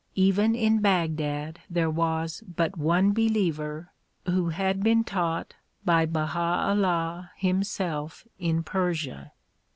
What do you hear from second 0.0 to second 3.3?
Even in Baghdad there was but one